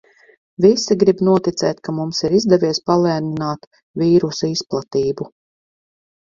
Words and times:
Visi 0.63 0.95
grib 1.03 1.21
noticēt, 1.27 1.83
ka 1.89 1.95
mums 1.99 2.23
ir 2.29 2.35
izdevies 2.39 2.81
palēnināt 2.89 3.71
vīrusa 4.05 4.53
izplatību. 4.59 5.33